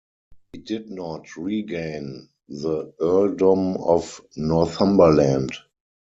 He 0.51 0.57
did 0.57 0.89
not 0.89 1.37
regain 1.37 2.29
the 2.49 2.91
earldom 2.99 3.77
of 3.77 4.19
Northumberland. 4.35 5.51